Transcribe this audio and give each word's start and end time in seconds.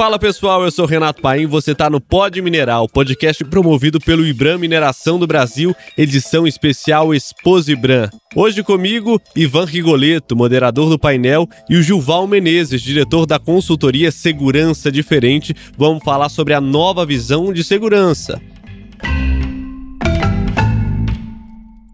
Fala 0.00 0.18
pessoal, 0.18 0.64
eu 0.64 0.70
sou 0.70 0.86
Renato 0.86 1.20
Paim, 1.20 1.44
você 1.44 1.74
tá 1.74 1.90
no 1.90 2.00
Pod 2.00 2.40
Mineral, 2.40 2.88
podcast 2.88 3.44
promovido 3.44 4.00
pelo 4.00 4.26
Ibram 4.26 4.58
Mineração 4.58 5.18
do 5.18 5.26
Brasil, 5.26 5.76
edição 5.94 6.46
especial 6.46 7.14
Exposibram. 7.14 8.08
Hoje 8.34 8.62
comigo, 8.62 9.20
Ivan 9.36 9.66
Rigoleto, 9.66 10.34
moderador 10.34 10.88
do 10.88 10.98
painel, 10.98 11.46
e 11.68 11.76
o 11.76 11.82
Gilval 11.82 12.26
Menezes, 12.26 12.80
diretor 12.80 13.26
da 13.26 13.38
consultoria 13.38 14.10
Segurança 14.10 14.90
Diferente. 14.90 15.54
Vamos 15.76 16.02
falar 16.02 16.30
sobre 16.30 16.54
a 16.54 16.62
nova 16.62 17.04
visão 17.04 17.52
de 17.52 17.62
segurança. 17.62 18.40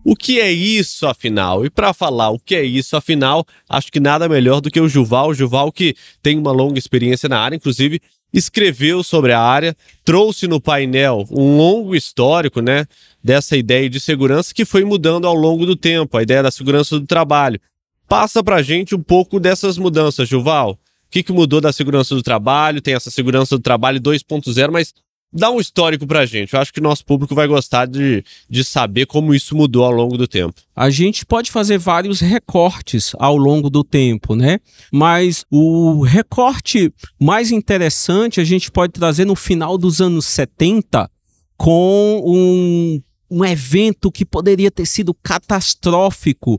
O 0.09 0.15
que 0.15 0.39
é 0.41 0.53
isso, 0.53 1.05
afinal? 1.05 1.67
E 1.67 1.69
para 1.69 1.93
falar 1.93 2.31
o 2.31 2.39
que 2.39 2.55
é 2.55 2.63
isso, 2.63 2.97
afinal, 2.97 3.45
acho 3.69 3.91
que 3.91 3.99
nada 3.99 4.29
melhor 4.29 4.61
do 4.61 4.71
que 4.71 4.81
o 4.81 4.89
Juval. 4.89 5.31
O 5.31 5.35
Juval, 5.35 5.73
que 5.73 5.97
tem 6.23 6.39
uma 6.39 6.53
longa 6.53 6.79
experiência 6.79 7.29
na 7.29 7.41
área, 7.41 7.57
inclusive 7.57 8.01
escreveu 8.33 9.03
sobre 9.03 9.33
a 9.33 9.41
área, 9.41 9.77
trouxe 10.05 10.47
no 10.47 10.61
painel 10.61 11.27
um 11.29 11.57
longo 11.57 11.97
histórico, 11.97 12.61
né, 12.61 12.87
dessa 13.21 13.57
ideia 13.57 13.91
de 13.91 13.99
segurança 13.99 14.55
que 14.55 14.65
foi 14.65 14.85
mudando 14.85 15.27
ao 15.27 15.35
longo 15.35 15.67
do 15.67 15.75
tempo, 15.75 16.17
a 16.17 16.23
ideia 16.23 16.41
da 16.41 16.53
segurança 16.53 17.01
do 17.01 17.07
trabalho. 17.07 17.59
Passa 18.07 18.45
para 18.45 18.63
gente 18.63 18.95
um 18.95 19.03
pouco 19.03 19.41
dessas 19.41 19.77
mudanças, 19.77 20.29
Juval. 20.29 20.75
O 20.75 20.79
que, 21.11 21.25
que 21.25 21.33
mudou 21.33 21.61
da 21.61 21.73
segurança 21.73 22.15
do 22.15 22.23
trabalho? 22.23 22.81
Tem 22.81 22.95
essa 22.95 23.11
segurança 23.11 23.57
do 23.57 23.63
trabalho 23.63 24.01
2.0, 24.01 24.71
mas 24.71 24.95
dá 25.37 25.51
um 25.51 25.61
histórico 25.61 26.07
pra 26.07 26.27
gente. 26.27 26.55
Eu 26.55 26.61
acho 26.61 26.73
que 26.73 26.81
nosso 26.81 27.05
público 27.05 27.35
vai 27.35 27.47
gostar 27.47 27.87
de, 27.87 28.25
de 28.49 28.65
saber 28.65 29.07
como 29.07 29.35
isso 29.35 29.55
mudou 29.55 29.85
ao 29.85 29.93
longo 29.93 30.17
do 30.17 30.27
tempo. 30.27 30.55
A 30.75 30.91
gente 30.91 31.25
pode 31.25 31.51
fazer 31.51 31.79
vários 31.79 32.21
recortes 32.21 33.13
ao 33.19 33.37
longo 33.37 33.69
do 33.69 33.85
tempo, 33.85 34.35
né? 34.35 34.59
Mas 34.93 35.45
o 35.51 36.03
recorte 36.03 36.93
mais 37.21 37.51
interessante 37.51 38.41
a 38.41 38.45
gente 38.45 38.71
pode 38.71 38.93
trazer 38.93 39.25
no 39.25 39.37
final 39.37 39.77
dos 39.77 40.01
anos 40.01 40.25
70 40.27 41.09
com 41.57 42.23
um, 42.25 43.01
um 43.31 43.45
evento 43.45 44.11
que 44.11 44.25
poderia 44.25 44.71
ter 44.71 44.87
sido 44.87 45.15
catastrófico 45.15 46.59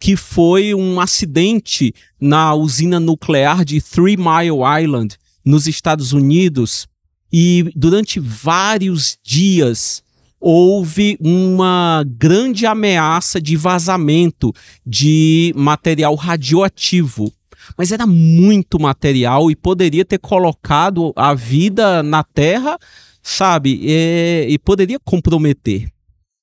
que 0.00 0.16
foi 0.16 0.74
um 0.74 1.00
acidente 1.00 1.92
na 2.20 2.54
usina 2.54 3.00
nuclear 3.00 3.64
de 3.64 3.80
Three 3.80 4.16
Mile 4.16 4.60
Island, 4.82 5.16
nos 5.44 5.66
Estados 5.66 6.12
Unidos, 6.12 6.86
e 7.32 7.70
durante 7.74 8.18
vários 8.18 9.18
dias 9.22 10.02
houve 10.40 11.18
uma 11.20 12.04
grande 12.06 12.64
ameaça 12.64 13.40
de 13.40 13.56
vazamento 13.56 14.52
de 14.86 15.52
material 15.56 16.14
radioativo. 16.14 17.32
Mas 17.76 17.92
era 17.92 18.06
muito 18.06 18.80
material 18.80 19.50
e 19.50 19.56
poderia 19.56 20.04
ter 20.04 20.18
colocado 20.18 21.12
a 21.16 21.34
vida 21.34 22.02
na 22.02 22.22
Terra, 22.22 22.78
sabe? 23.22 23.78
E, 23.82 24.46
e 24.48 24.58
poderia 24.58 24.98
comprometer. 25.00 25.90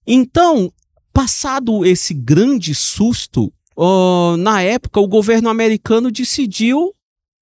Então, 0.06 0.72
passado 1.12 1.86
esse 1.86 2.14
grande 2.14 2.76
susto, 2.76 3.52
uh, 3.78 4.38
na 4.38 4.62
época 4.62 5.00
o 5.00 5.08
governo 5.08 5.50
americano 5.50 6.12
decidiu 6.12 6.90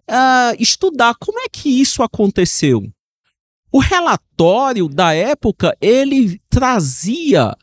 uh, 0.10 0.56
estudar 0.60 1.16
como 1.20 1.40
é 1.40 1.50
que 1.52 1.70
isso 1.70 2.04
aconteceu. 2.04 2.93
O 3.74 3.80
relatório 3.80 4.88
da 4.88 5.16
época, 5.16 5.76
ele 5.82 6.40
trazia 6.48 7.58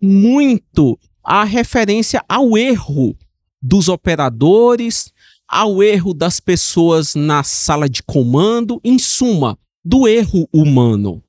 muito 0.00 0.98
a 1.22 1.44
referência 1.44 2.24
ao 2.26 2.56
erro 2.56 3.14
dos 3.60 3.86
operadores, 3.86 5.12
ao 5.46 5.82
erro 5.82 6.14
das 6.14 6.40
pessoas 6.40 7.14
na 7.14 7.42
sala 7.42 7.90
de 7.90 8.02
comando, 8.02 8.80
em 8.82 8.98
suma, 8.98 9.58
do 9.84 10.08
erro 10.08 10.48
humano. 10.50 11.22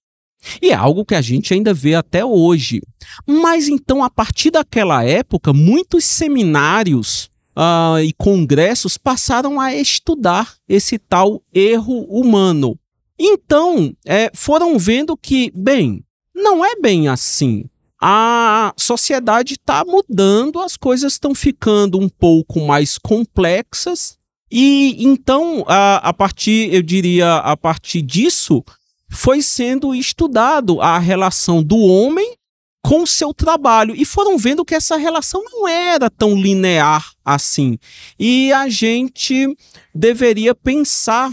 E 0.62 0.69
é 0.69 0.75
algo 0.75 1.03
que 1.03 1.13
a 1.13 1.22
gente 1.22 1.53
ainda 1.53 1.74
vê 1.74 1.94
até 1.94 2.24
hoje. 2.24 2.81
Mas 3.28 3.68
então, 3.68 4.02
a 4.02 4.09
partir 4.09 4.50
daquela 4.50 5.03
época, 5.03 5.52
muitos 5.52 6.06
seminários 6.06 7.30
uh, 7.53 8.00
e 8.02 8.13
congressos 8.13 8.98
passaram 8.98 9.59
a 9.59 9.75
estudar 9.75 10.56
esse 10.69 10.98
tal 10.98 11.44
erro 11.53 12.03
humano. 12.03 12.80
Então, 13.20 13.96
é, 14.06 14.32
foram 14.34 14.78
vendo 14.80 15.16
que, 15.16 15.52
bem, 15.56 16.04
não 16.36 16.66
é 16.66 16.76
bem 16.76 17.08
assim. 17.08 17.66
A 18.02 18.74
sociedade 18.78 19.54
está 19.54 19.86
mudando, 19.86 20.60
as 20.60 20.76
coisas 20.76 21.14
estão 21.14 21.36
ficando 21.36 22.00
um 22.00 22.10
pouco 22.10 22.60
mais 22.60 22.98
complexas. 22.98 24.18
E 24.52 25.06
então, 25.06 25.64
a, 25.68 26.10
a 26.10 26.14
partir, 26.14 26.74
eu 26.74 26.82
diria, 26.82 27.38
a 27.38 27.56
partir 27.56 28.02
disso, 28.02 28.64
foi 29.08 29.42
sendo 29.42 29.94
estudado 29.94 30.82
a 30.82 30.98
relação 30.98 31.62
do 31.62 31.78
homem 31.78 32.36
com 32.84 33.06
seu 33.06 33.34
trabalho 33.34 33.96
e 33.96 34.04
foram 34.04 34.38
vendo 34.38 34.66
que 34.66 34.74
essa 34.74 34.98
relação 34.98 35.44
não 35.52 35.68
era 35.68 36.10
tão 36.10 36.36
linear 36.36 37.12
assim. 37.24 37.78
E 38.18 38.52
a 38.52 38.68
gente 38.68 39.56
deveria 39.94 40.56
pensar 40.56 41.32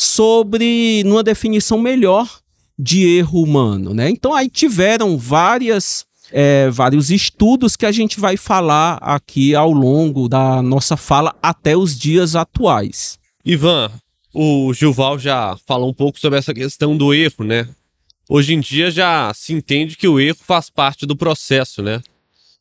sobre 0.00 1.02
numa 1.04 1.24
definição 1.24 1.76
melhor 1.76 2.38
de 2.78 3.04
erro 3.04 3.42
humano, 3.42 3.92
né? 3.92 4.08
Então 4.08 4.32
aí 4.32 4.48
tiveram 4.48 5.18
várias 5.18 6.06
é, 6.30 6.70
vários 6.70 7.10
estudos 7.10 7.74
que 7.74 7.84
a 7.84 7.90
gente 7.90 8.20
vai 8.20 8.36
falar 8.36 8.98
aqui 8.98 9.56
ao 9.56 9.72
longo 9.72 10.28
da 10.28 10.62
nossa 10.62 10.96
fala 10.96 11.34
até 11.42 11.76
os 11.76 11.98
dias 11.98 12.36
atuais. 12.36 13.18
Ivan, 13.44 13.90
o 14.32 14.72
Gilval 14.72 15.18
já 15.18 15.58
falou 15.66 15.90
um 15.90 15.94
pouco 15.94 16.20
sobre 16.20 16.38
essa 16.38 16.54
questão 16.54 16.96
do 16.96 17.12
erro, 17.12 17.44
né? 17.44 17.68
Hoje 18.28 18.54
em 18.54 18.60
dia 18.60 18.92
já 18.92 19.32
se 19.34 19.52
entende 19.52 19.96
que 19.96 20.06
o 20.06 20.20
erro 20.20 20.38
faz 20.46 20.70
parte 20.70 21.06
do 21.06 21.16
processo, 21.16 21.82
né? 21.82 22.00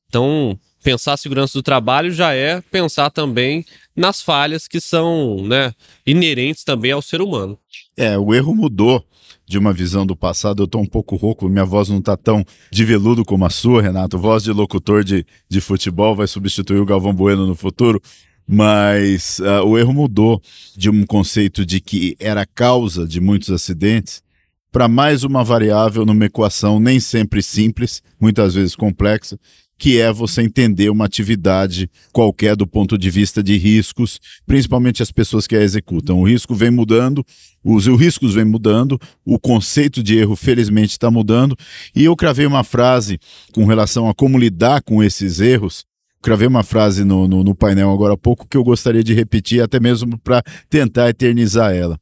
Então, 0.10 0.58
pensar 0.84 1.14
a 1.14 1.18
segurança 1.18 1.58
do 1.58 1.64
trabalho 1.64 2.12
já 2.12 2.34
é 2.34 2.62
pensar 2.72 3.10
também 3.10 3.66
nas 3.96 4.22
falhas 4.22 4.68
que 4.68 4.80
são 4.80 5.38
né, 5.46 5.74
inerentes 6.06 6.64
também 6.64 6.92
ao 6.92 7.02
ser 7.02 7.22
humano. 7.22 7.58
É, 7.98 8.18
o 8.18 8.34
erro 8.34 8.56
mudou 8.56 9.04
de 9.46 9.58
uma 9.58 9.74
visão 9.74 10.06
do 10.06 10.16
passado. 10.16 10.62
Eu 10.62 10.66
estou 10.66 10.82
um 10.82 10.86
pouco 10.86 11.16
rouco, 11.16 11.50
minha 11.50 11.66
voz 11.66 11.90
não 11.90 12.00
está 12.00 12.18
tão 12.18 12.46
de 12.72 12.86
veludo 12.86 13.24
como 13.24 13.46
a 13.46 13.50
sua, 13.50 13.82
Renato. 13.82 14.18
Voz 14.18 14.44
de 14.44 14.52
locutor 14.52 15.04
de, 15.04 15.26
de 15.50 15.62
futebol 15.62 16.16
vai 16.16 16.28
substituir 16.28 16.80
o 16.80 16.86
Galvão 16.86 17.14
Bueno 17.14 17.48
no 17.48 17.56
futuro. 17.56 18.02
Mas 18.50 19.40
uh, 19.40 19.66
o 19.66 19.78
erro 19.78 19.94
mudou 19.94 20.42
de 20.76 20.90
um 20.90 21.06
conceito 21.06 21.66
de 21.66 21.82
que 21.82 22.16
era 22.18 22.46
causa 22.46 23.06
de 23.06 23.20
muitos 23.20 23.50
acidentes 23.50 24.24
para 24.72 24.88
mais 24.88 25.24
uma 25.24 25.44
variável 25.44 26.06
numa 26.06 26.26
equação 26.26 26.80
nem 26.80 27.00
sempre 27.00 27.42
simples, 27.42 28.02
muitas 28.20 28.54
vezes 28.54 28.76
complexa, 28.76 29.38
que 29.78 30.00
é 30.00 30.12
você 30.12 30.42
entender 30.42 30.90
uma 30.90 31.06
atividade 31.06 31.90
qualquer 32.12 32.56
do 32.56 32.66
ponto 32.66 32.98
de 32.98 33.10
vista 33.10 33.44
de 33.44 33.58
riscos, 33.58 34.20
principalmente 34.46 35.04
as 35.04 35.12
pessoas 35.12 35.46
que 35.46 35.56
a 35.56 35.62
executam. 35.62 36.20
O 36.20 36.28
risco 36.28 36.56
vem 36.56 36.72
mudando, 36.72 37.24
os, 37.64 37.86
os 37.86 38.00
riscos 38.00 38.34
vêm 38.34 38.46
mudando, 38.46 39.00
o 39.24 39.40
conceito 39.40 40.02
de 40.02 40.18
erro, 40.18 40.36
felizmente, 40.36 40.92
está 40.92 41.12
mudando. 41.12 41.56
E 41.96 42.04
eu 42.04 42.16
cravei 42.16 42.46
uma 42.46 42.64
frase 42.64 43.20
com 43.54 43.66
relação 43.66 44.10
a 44.10 44.16
como 44.16 44.38
lidar 44.38 44.82
com 44.82 45.04
esses 45.04 45.40
erros. 45.40 45.86
Cravei 46.22 46.48
uma 46.48 46.64
frase 46.64 47.04
no, 47.04 47.28
no, 47.28 47.44
no 47.44 47.54
painel 47.54 47.92
agora 47.92 48.16
há 48.16 48.18
pouco 48.18 48.48
que 48.48 48.58
eu 48.58 48.64
gostaria 48.64 49.04
de 49.04 49.14
repetir, 49.14 49.62
até 49.62 49.80
mesmo 49.80 50.18
para 50.18 50.42
tentar 50.70 51.10
eternizar 51.10 51.74
ela. 51.74 52.00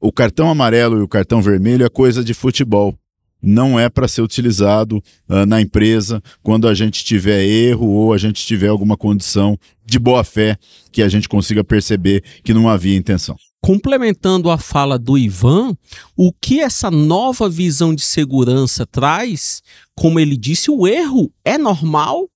O 0.00 0.12
cartão 0.12 0.48
amarelo 0.48 0.98
e 0.98 1.02
o 1.02 1.08
cartão 1.08 1.42
vermelho 1.42 1.84
é 1.84 1.88
coisa 1.88 2.22
de 2.22 2.32
futebol 2.32 2.96
não 3.42 3.78
é 3.78 3.88
para 3.88 4.08
ser 4.08 4.22
utilizado 4.22 5.02
uh, 5.28 5.46
na 5.46 5.60
empresa 5.60 6.22
quando 6.42 6.66
a 6.66 6.74
gente 6.74 7.04
tiver 7.04 7.44
erro 7.44 7.86
ou 7.86 8.12
a 8.12 8.18
gente 8.18 8.44
tiver 8.44 8.68
alguma 8.68 8.96
condição 8.96 9.58
de 9.84 9.98
boa 9.98 10.24
fé 10.24 10.58
que 10.90 11.02
a 11.02 11.08
gente 11.08 11.28
consiga 11.28 11.62
perceber 11.62 12.22
que 12.42 12.54
não 12.54 12.68
havia 12.68 12.96
intenção. 12.96 13.36
Complementando 13.60 14.50
a 14.50 14.58
fala 14.58 14.98
do 14.98 15.18
Ivan, 15.18 15.76
o 16.16 16.32
que 16.32 16.60
essa 16.60 16.90
nova 16.90 17.48
visão 17.48 17.94
de 17.94 18.02
segurança 18.02 18.86
traz, 18.86 19.62
como 19.94 20.20
ele 20.20 20.36
disse, 20.36 20.70
o 20.70 20.86
erro 20.86 21.32
é 21.44 21.58
normal, 21.58 22.28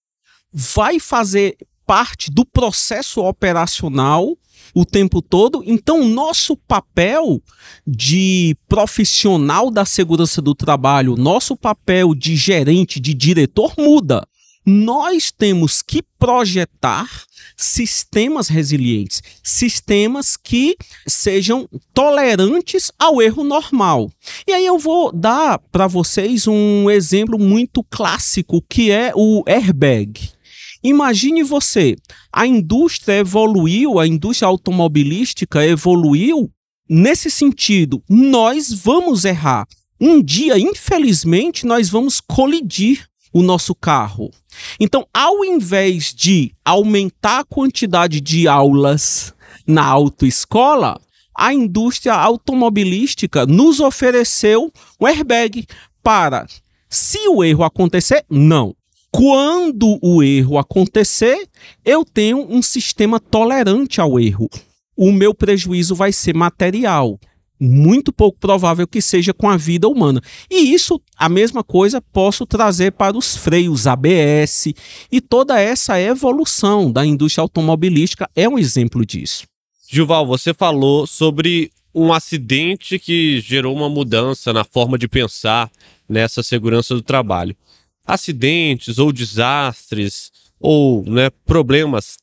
vai 0.53 0.99
fazer 0.99 1.57
parte 1.87 2.31
do 2.31 2.45
processo 2.45 3.21
operacional 3.21 4.37
o 4.75 4.85
tempo 4.85 5.21
todo. 5.21 5.63
Então, 5.67 6.07
nosso 6.07 6.57
papel 6.57 7.43
de 7.87 8.57
profissional 8.69 9.71
da 9.71 9.85
segurança 9.85 10.41
do 10.41 10.55
trabalho, 10.55 11.17
nosso 11.17 11.57
papel 11.57 12.15
de 12.15 12.37
gerente, 12.37 13.01
de 13.01 13.15
diretor 13.15 13.75
muda. 13.79 14.27
Nós 14.67 15.33
temos 15.33 15.81
que 15.81 16.03
projetar 16.19 17.09
sistemas 17.57 18.49
resilientes, 18.49 19.23
sistemas 19.43 20.37
que 20.37 20.77
sejam 21.07 21.69
tolerantes 21.95 22.93
ao 22.99 23.21
erro 23.21 23.43
normal. 23.43 24.11
E 24.47 24.53
aí 24.53 24.65
eu 24.65 24.79
vou 24.79 25.13
dar 25.13 25.59
para 25.73 25.87
vocês 25.87 26.47
um 26.47 26.91
exemplo 26.91 27.39
muito 27.39 27.83
clássico 27.85 28.63
que 28.69 28.91
é 28.91 29.13
o 29.15 29.43
airbag. 29.47 30.31
Imagine 30.83 31.43
você, 31.43 31.97
a 32.33 32.47
indústria 32.47 33.19
evoluiu, 33.19 33.99
a 33.99 34.07
indústria 34.07 34.49
automobilística 34.49 35.65
evoluiu 35.65 36.51
nesse 36.89 37.31
sentido, 37.31 38.03
nós 38.09 38.73
vamos 38.73 39.25
errar. 39.25 39.67
Um 40.01 40.23
dia, 40.23 40.59
infelizmente, 40.59 41.67
nós 41.67 41.89
vamos 41.89 42.21
colidir 42.21 43.07
o 43.33 43.43
nosso 43.43 43.75
carro. 43.75 44.31
Então, 44.79 45.07
ao 45.15 45.45
invés 45.45 46.13
de 46.15 46.53
aumentar 46.65 47.41
a 47.41 47.45
quantidade 47.45 48.21
de 48.21 48.49
aulas 48.49 49.33
na 49.67 49.85
autoescola, 49.85 51.01
a 51.37 51.55
indústria 51.55 52.15
automobilística 52.15 53.47
nos 53.47 53.79
ofereceu 53.79 54.73
um 55.01 55.07
airbag 55.07 55.65
para, 56.03 56.47
se 56.89 57.29
o 57.29 57.45
erro 57.45 57.63
acontecer, 57.63 58.25
não. 58.29 58.75
Quando 59.11 59.99
o 60.03 60.23
erro 60.23 60.59
acontecer, 60.59 61.49
eu 61.85 62.05
tenho 62.05 62.47
um 62.49 62.63
sistema 62.63 63.19
tolerante 63.19 64.01
ao 64.01 64.21
erro. 64.21 64.49
O 64.97 65.11
meu 65.11 65.35
prejuízo 65.35 65.95
vai 65.95 66.13
ser 66.13 66.35
material 66.35 67.19
muito 67.61 68.11
pouco 68.11 68.39
provável 68.39 68.89
que 68.89 69.03
seja 69.03 69.35
com 69.35 69.49
a 69.51 69.57
vida 69.57 69.87
humana. 69.87 70.23
E 70.51 70.73
isso, 70.73 71.01
a 71.15 71.29
mesma 71.29 71.63
coisa, 71.63 72.01
posso 72.01 72.47
trazer 72.47 72.93
para 72.93 73.17
os 73.17 73.37
freios 73.37 73.87
ABS 73.87 74.69
e 75.13 75.21
toda 75.21 75.61
essa 75.61 76.01
evolução 76.01 76.91
da 76.91 77.05
indústria 77.05 77.43
automobilística 77.43 78.29
é 78.35 78.49
um 78.49 78.59
exemplo 78.59 79.05
disso. 79.05 79.45
Gilval, 79.87 80.27
você 80.27 80.55
falou 80.55 81.07
sobre 81.07 81.71
um 81.95 82.13
acidente 82.13 82.99
que 82.99 83.41
gerou 83.41 83.77
uma 83.77 83.91
mudança 83.91 84.53
na 84.53 84.65
forma 84.65 84.97
de 84.97 85.09
pensar 85.09 85.71
nessa 86.09 86.43
segurança 86.43 86.95
do 86.95 87.03
trabalho. 87.03 87.55
Acidentes 88.13 88.99
ou 88.99 89.13
desastres 89.13 90.31
ou 90.59 91.05
né, 91.05 91.31
problemas 91.47 92.19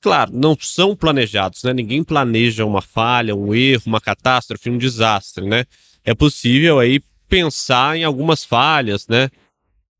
claro, 0.00 0.30
não 0.32 0.56
são 0.58 0.96
planejados, 0.96 1.62
né? 1.62 1.72
Ninguém 1.74 2.02
planeja 2.02 2.64
uma 2.64 2.80
falha, 2.80 3.36
um 3.36 3.54
erro, 3.54 3.82
uma 3.86 4.00
catástrofe, 4.00 4.70
um 4.70 4.78
desastre, 4.78 5.44
né? 5.44 5.66
É 6.02 6.14
possível 6.14 6.78
aí 6.78 7.00
pensar 7.28 7.96
em 7.96 8.04
algumas 8.04 8.44
falhas, 8.44 9.06
né? 9.06 9.28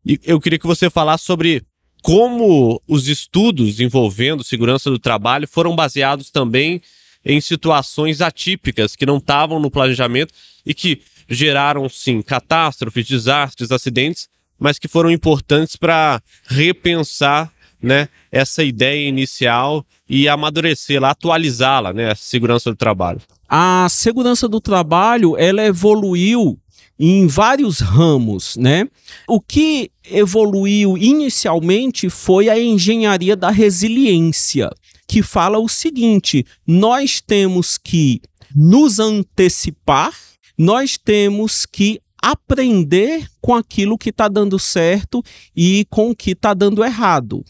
E 0.06 0.18
eu 0.24 0.40
queria 0.40 0.58
que 0.58 0.66
você 0.66 0.88
falasse 0.88 1.24
sobre 1.24 1.62
como 2.02 2.80
os 2.86 3.08
estudos 3.08 3.80
envolvendo 3.80 4.44
segurança 4.44 4.90
do 4.90 4.98
trabalho 4.98 5.48
foram 5.48 5.74
baseados 5.74 6.30
também 6.30 6.80
em 7.24 7.40
situações 7.40 8.20
atípicas 8.20 8.94
que 8.94 9.06
não 9.06 9.16
estavam 9.16 9.58
no 9.58 9.70
planejamento 9.70 10.32
e 10.66 10.74
que 10.74 11.00
geraram, 11.28 11.88
sim, 11.88 12.20
catástrofes, 12.20 13.06
desastres, 13.06 13.72
acidentes, 13.72 14.28
mas 14.58 14.78
que 14.78 14.88
foram 14.88 15.10
importantes 15.10 15.76
para 15.76 16.22
repensar 16.46 17.52
né, 17.82 18.08
essa 18.32 18.62
ideia 18.62 19.08
inicial 19.08 19.84
e 20.08 20.28
amadurecê-la, 20.28 21.10
atualizá-la, 21.10 21.92
né, 21.92 22.10
a 22.10 22.14
segurança 22.14 22.70
do 22.70 22.76
trabalho? 22.76 23.20
A 23.48 23.86
segurança 23.90 24.48
do 24.48 24.60
trabalho, 24.60 25.36
ela 25.36 25.64
evoluiu 25.64 26.58
em 26.98 27.26
vários 27.26 27.80
ramos, 27.80 28.56
né? 28.56 28.88
O 29.28 29.40
que 29.40 29.90
evoluiu 30.10 30.96
inicialmente 30.96 32.08
foi 32.08 32.48
a 32.48 32.58
engenharia 32.58 33.36
da 33.36 33.50
resiliência, 33.50 34.70
que 35.08 35.22
fala 35.22 35.58
o 35.58 35.68
seguinte: 35.68 36.46
nós 36.66 37.20
temos 37.20 37.76
que 37.76 38.20
nos 38.54 38.98
antecipar, 39.00 40.14
nós 40.56 40.96
temos 40.96 41.66
que 41.66 42.00
aprender 42.24 43.28
com 43.38 43.54
aquilo 43.54 43.98
que 43.98 44.08
está 44.08 44.28
dando 44.28 44.58
certo 44.58 45.22
e 45.54 45.86
com 45.90 46.10
o 46.10 46.16
que 46.16 46.30
está 46.30 46.54
dando 46.54 46.82
errado. 46.82 47.44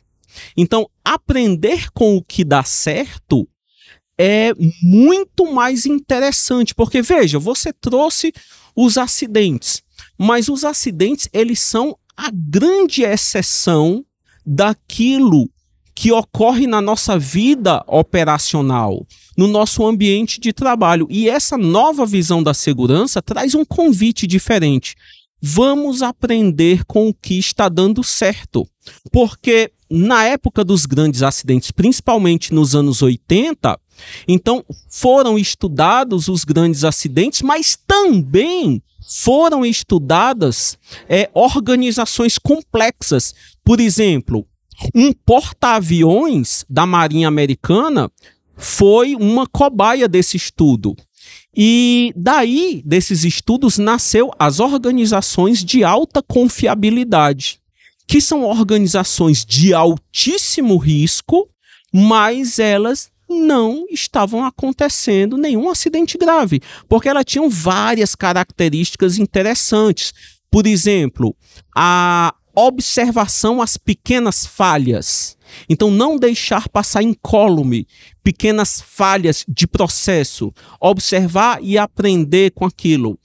Então, 0.56 0.90
aprender 1.04 1.92
com 1.92 2.16
o 2.16 2.24
que 2.24 2.42
dá 2.42 2.64
certo 2.64 3.48
é 4.18 4.52
muito 4.82 5.52
mais 5.52 5.86
interessante, 5.86 6.74
porque 6.74 7.00
veja, 7.02 7.38
você 7.38 7.72
trouxe 7.72 8.32
os 8.74 8.98
acidentes, 8.98 9.80
mas 10.18 10.48
os 10.48 10.64
acidentes 10.64 11.28
eles 11.32 11.60
são 11.60 11.96
a 12.16 12.28
grande 12.32 13.04
exceção 13.04 14.04
daquilo 14.44 15.48
que 15.94 16.10
ocorre 16.10 16.66
na 16.66 16.80
nossa 16.80 17.16
vida 17.16 17.84
operacional, 17.86 19.06
no 19.36 19.46
nosso 19.46 19.84
ambiente 19.86 20.40
de 20.40 20.52
trabalho. 20.52 21.06
E 21.10 21.28
essa 21.28 21.56
nova 21.56 22.06
visão 22.06 22.42
da 22.42 22.54
segurança 22.54 23.22
traz 23.22 23.54
um 23.54 23.64
convite 23.64 24.26
diferente. 24.26 24.94
Vamos 25.40 26.02
aprender 26.02 26.84
com 26.84 27.08
o 27.08 27.14
que 27.14 27.38
está 27.38 27.68
dando 27.68 28.02
certo. 28.02 28.66
Porque 29.12 29.70
na 29.90 30.24
época 30.24 30.64
dos 30.64 30.86
grandes 30.86 31.22
acidentes, 31.22 31.70
principalmente 31.70 32.52
nos 32.52 32.74
anos 32.74 33.02
80, 33.02 33.78
então 34.26 34.64
foram 34.88 35.38
estudados 35.38 36.28
os 36.28 36.44
grandes 36.44 36.84
acidentes, 36.84 37.42
mas 37.42 37.78
também 37.86 38.82
foram 39.06 39.64
estudadas 39.64 40.78
é, 41.08 41.30
organizações 41.34 42.38
complexas. 42.38 43.34
Por 43.62 43.80
exemplo, 43.80 44.46
um 44.94 45.12
porta-aviões 45.12 46.64
da 46.68 46.86
Marinha 46.86 47.28
Americana 47.28 48.10
foi 48.56 49.14
uma 49.14 49.46
cobaia 49.46 50.08
desse 50.08 50.36
estudo. 50.36 50.96
E 51.56 52.12
daí, 52.16 52.82
desses 52.84 53.24
estudos, 53.24 53.78
nasceu 53.78 54.30
as 54.38 54.60
organizações 54.60 55.64
de 55.64 55.84
alta 55.84 56.22
confiabilidade 56.22 57.60
que 58.06 58.20
são 58.20 58.44
organizações 58.44 59.44
de 59.44 59.72
altíssimo 59.72 60.76
risco, 60.76 61.48
mas 61.92 62.58
elas 62.58 63.10
não 63.28 63.86
estavam 63.90 64.44
acontecendo 64.44 65.36
nenhum 65.36 65.68
acidente 65.70 66.18
grave, 66.18 66.60
porque 66.88 67.08
elas 67.08 67.24
tinham 67.24 67.48
várias 67.48 68.14
características 68.14 69.18
interessantes. 69.18 70.12
Por 70.50 70.66
exemplo, 70.66 71.34
a 71.74 72.34
observação 72.54 73.60
às 73.60 73.76
pequenas 73.76 74.46
falhas. 74.46 75.36
Então, 75.68 75.90
não 75.90 76.18
deixar 76.18 76.68
passar 76.68 77.02
incólume 77.02 77.86
pequenas 78.22 78.80
falhas 78.80 79.44
de 79.46 79.66
processo, 79.66 80.52
observar 80.80 81.58
e 81.62 81.76
aprender 81.76 82.52
com 82.52 82.64
aquilo. 82.64 83.18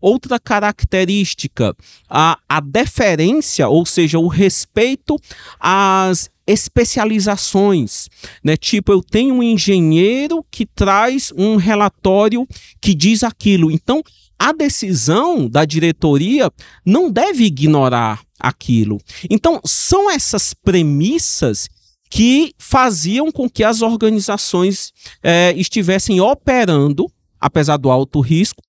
Outra 0.00 0.38
característica, 0.38 1.76
a, 2.08 2.38
a 2.48 2.60
deferência, 2.60 3.68
ou 3.68 3.84
seja, 3.84 4.18
o 4.18 4.28
respeito 4.28 5.16
às 5.58 6.30
especializações, 6.46 8.08
né? 8.42 8.56
Tipo, 8.56 8.92
eu 8.92 9.02
tenho 9.02 9.34
um 9.34 9.42
engenheiro 9.42 10.44
que 10.50 10.64
traz 10.64 11.32
um 11.36 11.56
relatório 11.56 12.46
que 12.80 12.94
diz 12.94 13.24
aquilo. 13.24 13.70
Então, 13.70 14.02
a 14.38 14.52
decisão 14.52 15.48
da 15.48 15.64
diretoria 15.64 16.50
não 16.84 17.10
deve 17.10 17.44
ignorar 17.44 18.22
aquilo. 18.38 18.98
Então, 19.28 19.60
são 19.64 20.10
essas 20.10 20.54
premissas 20.54 21.68
que 22.10 22.52
faziam 22.58 23.30
com 23.32 23.48
que 23.48 23.64
as 23.64 23.82
organizações 23.82 24.92
é, 25.22 25.52
estivessem 25.56 26.20
operando, 26.20 27.10
apesar 27.40 27.76
do 27.76 27.90
alto 27.90 28.20
risco, 28.20 28.62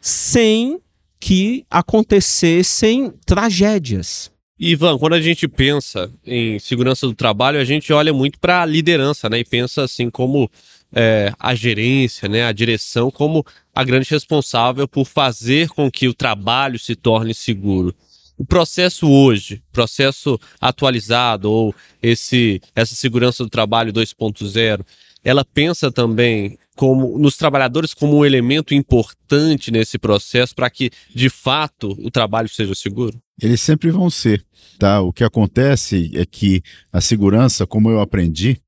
sem 0.00 0.80
que 1.20 1.64
acontecessem 1.70 3.12
tragédias. 3.26 4.30
Ivan, 4.58 4.98
quando 4.98 5.12
a 5.12 5.20
gente 5.20 5.46
pensa 5.46 6.10
em 6.26 6.58
segurança 6.58 7.06
do 7.06 7.14
trabalho, 7.14 7.60
a 7.60 7.64
gente 7.64 7.92
olha 7.92 8.12
muito 8.12 8.40
para 8.40 8.62
a 8.62 8.66
liderança, 8.66 9.28
né? 9.28 9.38
E 9.38 9.44
pensa 9.44 9.84
assim 9.84 10.10
como 10.10 10.50
é, 10.92 11.32
a 11.38 11.54
gerência, 11.54 12.28
né? 12.28 12.44
A 12.44 12.50
direção 12.50 13.08
como 13.08 13.44
a 13.72 13.84
grande 13.84 14.10
responsável 14.10 14.88
por 14.88 15.04
fazer 15.04 15.68
com 15.68 15.88
que 15.88 16.08
o 16.08 16.14
trabalho 16.14 16.76
se 16.76 16.96
torne 16.96 17.32
seguro. 17.34 17.94
O 18.38 18.44
processo 18.44 19.10
hoje, 19.10 19.60
processo 19.72 20.38
atualizado 20.60 21.50
ou 21.50 21.74
esse 22.00 22.62
essa 22.74 22.94
segurança 22.94 23.42
do 23.42 23.50
trabalho 23.50 23.92
2.0, 23.92 24.86
ela 25.24 25.44
pensa 25.44 25.90
também 25.90 26.56
como 26.76 27.18
nos 27.18 27.36
trabalhadores 27.36 27.92
como 27.92 28.18
um 28.18 28.24
elemento 28.24 28.72
importante 28.72 29.72
nesse 29.72 29.98
processo 29.98 30.54
para 30.54 30.70
que 30.70 30.92
de 31.12 31.28
fato 31.28 31.98
o 32.00 32.12
trabalho 32.12 32.48
seja 32.48 32.76
seguro? 32.76 33.20
Eles 33.42 33.60
sempre 33.60 33.90
vão 33.90 34.08
ser, 34.08 34.46
tá? 34.78 35.00
O 35.00 35.12
que 35.12 35.24
acontece 35.24 36.12
é 36.14 36.24
que 36.24 36.62
a 36.92 37.00
segurança, 37.00 37.66
como 37.66 37.90
eu 37.90 38.00
aprendi 38.00 38.60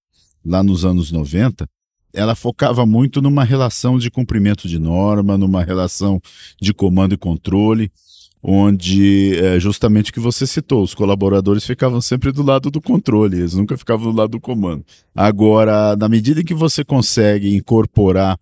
lá 0.44 0.64
nos 0.64 0.84
anos 0.84 1.12
90, 1.12 1.68
ela 2.12 2.34
focava 2.34 2.84
muito 2.84 3.22
numa 3.22 3.44
relação 3.44 3.96
de 3.96 4.10
cumprimento 4.10 4.66
de 4.66 4.80
norma, 4.80 5.38
numa 5.38 5.62
relação 5.62 6.20
de 6.60 6.74
comando 6.74 7.14
e 7.14 7.16
controle 7.16 7.92
onde 8.42 9.38
é 9.38 9.60
justamente 9.60 10.10
o 10.10 10.14
que 10.14 10.20
você 10.20 10.46
citou, 10.46 10.82
os 10.82 10.94
colaboradores 10.94 11.64
ficavam 11.64 12.00
sempre 12.00 12.32
do 12.32 12.42
lado 12.42 12.70
do 12.70 12.80
controle, 12.80 13.38
eles 13.38 13.54
nunca 13.54 13.76
ficavam 13.76 14.10
do 14.10 14.16
lado 14.16 14.30
do 14.30 14.40
comando. 14.40 14.84
Agora, 15.14 15.94
na 15.96 16.08
medida 16.08 16.40
em 16.40 16.44
que 16.44 16.54
você 16.54 16.84
consegue 16.84 17.54
incorporar 17.54 18.38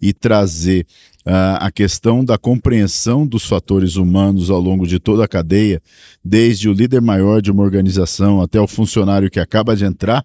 e 0.00 0.12
trazer 0.12 0.86
uh, 1.26 1.58
a 1.60 1.70
questão 1.70 2.24
da 2.24 2.36
compreensão 2.36 3.26
dos 3.26 3.46
fatores 3.46 3.96
humanos 3.96 4.50
ao 4.50 4.60
longo 4.60 4.86
de 4.86 4.98
toda 4.98 5.24
a 5.24 5.28
cadeia, 5.28 5.80
desde 6.24 6.68
o 6.68 6.72
líder 6.72 7.00
maior 7.00 7.40
de 7.40 7.50
uma 7.50 7.62
organização 7.62 8.42
até 8.42 8.60
o 8.60 8.66
funcionário 8.66 9.30
que 9.30 9.40
acaba 9.40 9.74
de 9.76 9.84
entrar 9.84 10.24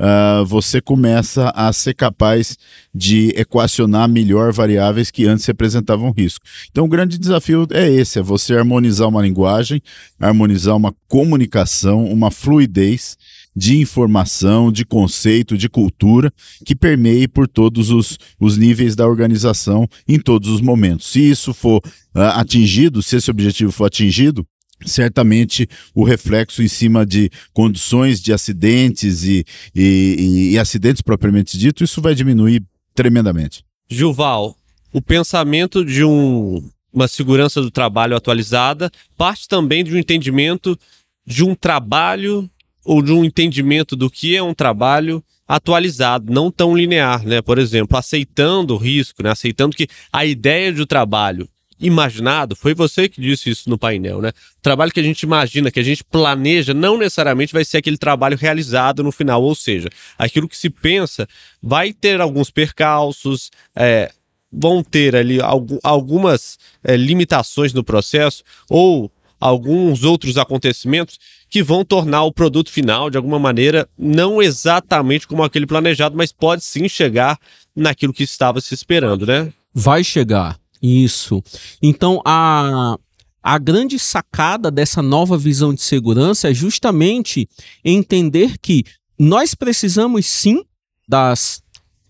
uh, 0.00 0.44
você 0.46 0.80
começa 0.80 1.50
a 1.54 1.72
ser 1.72 1.94
capaz 1.94 2.56
de 2.92 3.28
equacionar 3.36 4.08
melhor 4.08 4.52
variáveis 4.52 5.10
que 5.10 5.26
antes 5.26 5.44
representavam 5.44 6.10
risco. 6.10 6.44
Então, 6.70 6.86
o 6.86 6.88
grande 6.88 7.18
desafio 7.18 7.66
é 7.70 7.88
esse: 7.88 8.18
é 8.18 8.22
você 8.22 8.56
harmonizar 8.56 9.08
uma 9.08 9.22
linguagem, 9.22 9.82
harmonizar 10.18 10.74
uma 10.74 10.94
comunicação, 11.06 12.04
uma 12.06 12.30
fluidez 12.30 13.16
de 13.54 13.76
informação, 13.78 14.70
de 14.70 14.84
conceito, 14.84 15.58
de 15.58 15.68
cultura, 15.68 16.32
que 16.64 16.74
permeie 16.74 17.26
por 17.26 17.48
todos 17.48 17.90
os, 17.90 18.16
os 18.38 18.56
níveis 18.56 18.94
da 18.94 19.06
organização 19.06 19.88
em 20.08 20.18
todos 20.18 20.48
os 20.48 20.60
momentos. 20.60 21.10
Se 21.10 21.20
isso 21.20 21.52
for 21.52 21.78
uh, 22.14 22.20
atingido, 22.34 23.02
se 23.02 23.16
esse 23.16 23.30
objetivo 23.30 23.72
for 23.72 23.86
atingido, 23.86 24.46
certamente 24.86 25.68
o 25.94 26.04
reflexo 26.04 26.62
em 26.62 26.68
cima 26.68 27.04
de 27.04 27.30
condições 27.52 28.20
de 28.20 28.32
acidentes 28.32 29.24
e, 29.24 29.44
e, 29.74 30.50
e, 30.52 30.58
acidentes 30.58 31.02
propriamente 31.02 31.58
dito, 31.58 31.84
isso 31.84 32.00
vai 32.00 32.14
diminuir 32.14 32.62
tremendamente. 32.94 33.64
Gilval, 33.88 34.56
o 34.92 35.00
pensamento 35.00 35.84
de 35.84 36.04
um, 36.04 36.62
uma 36.92 37.08
segurança 37.08 37.60
do 37.60 37.70
trabalho 37.70 38.16
atualizada 38.16 38.90
parte 39.16 39.48
também 39.48 39.84
de 39.84 39.94
um 39.94 39.98
entendimento 39.98 40.78
de 41.26 41.44
um 41.44 41.54
trabalho 41.54 42.48
ou 42.84 43.02
de 43.02 43.12
um 43.12 43.24
entendimento 43.24 43.94
do 43.94 44.10
que 44.10 44.34
é 44.34 44.42
um 44.42 44.54
trabalho 44.54 45.22
atualizado, 45.46 46.32
não 46.32 46.50
tão 46.50 46.76
linear, 46.76 47.26
né? 47.26 47.42
Por 47.42 47.58
exemplo, 47.58 47.96
aceitando 47.96 48.74
o 48.74 48.76
risco, 48.76 49.22
né? 49.22 49.30
aceitando 49.30 49.76
que 49.76 49.88
a 50.12 50.24
ideia 50.24 50.72
de 50.72 50.82
um 50.82 50.86
trabalho 50.86 51.48
imaginado, 51.80 52.54
foi 52.54 52.74
você 52.74 53.08
que 53.08 53.20
disse 53.20 53.48
isso 53.50 53.70
no 53.70 53.78
painel, 53.78 54.20
né? 54.20 54.28
O 54.28 54.62
trabalho 54.62 54.92
que 54.92 55.00
a 55.00 55.02
gente 55.02 55.22
imagina, 55.22 55.70
que 55.70 55.80
a 55.80 55.82
gente 55.82 56.04
planeja, 56.04 56.74
não 56.74 56.98
necessariamente 56.98 57.52
vai 57.52 57.64
ser 57.64 57.78
aquele 57.78 57.96
trabalho 57.96 58.36
realizado 58.36 59.02
no 59.02 59.10
final, 59.10 59.42
ou 59.42 59.54
seja, 59.54 59.88
aquilo 60.18 60.48
que 60.48 60.56
se 60.56 60.68
pensa 60.68 61.26
vai 61.62 61.92
ter 61.92 62.20
alguns 62.20 62.50
percalços, 62.50 63.50
é, 63.74 64.12
vão 64.52 64.82
ter 64.82 65.16
ali 65.16 65.38
algumas 65.82 66.58
é, 66.84 66.96
limitações 66.96 67.72
no 67.72 67.84
processo 67.84 68.42
ou 68.68 69.10
alguns 69.40 70.04
outros 70.04 70.36
acontecimentos 70.36 71.18
que 71.48 71.62
vão 71.62 71.84
tornar 71.84 72.24
o 72.24 72.32
produto 72.32 72.70
final, 72.70 73.10
de 73.10 73.16
alguma 73.16 73.38
maneira, 73.38 73.88
não 73.98 74.42
exatamente 74.42 75.26
como 75.26 75.42
aquele 75.42 75.66
planejado, 75.66 76.16
mas 76.16 76.30
pode 76.30 76.62
sim 76.62 76.88
chegar 76.88 77.38
naquilo 77.74 78.12
que 78.12 78.22
estava 78.22 78.60
se 78.60 78.74
esperando, 78.74 79.26
né? 79.26 79.50
Vai 79.72 80.04
chegar. 80.04 80.59
Isso. 80.82 81.42
Então, 81.82 82.20
a, 82.24 82.96
a 83.42 83.58
grande 83.58 83.98
sacada 83.98 84.70
dessa 84.70 85.02
nova 85.02 85.36
visão 85.36 85.74
de 85.74 85.82
segurança 85.82 86.50
é 86.50 86.54
justamente 86.54 87.48
entender 87.84 88.58
que 88.58 88.84
nós 89.18 89.54
precisamos 89.54 90.26
sim 90.26 90.64
das 91.08 91.62